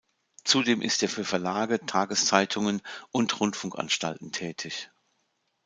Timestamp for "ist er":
0.81-1.09